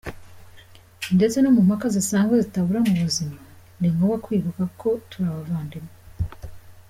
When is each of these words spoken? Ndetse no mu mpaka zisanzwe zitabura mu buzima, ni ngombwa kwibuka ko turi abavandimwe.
Ndetse 1.15 1.37
no 1.39 1.49
mu 1.55 1.61
mpaka 1.67 1.85
zisanzwe 1.95 2.35
zitabura 2.45 2.79
mu 2.87 2.93
buzima, 3.01 3.37
ni 3.79 3.87
ngombwa 3.93 4.17
kwibuka 4.25 4.63
ko 4.79 4.89
turi 5.09 5.25
abavandimwe. 5.31 5.93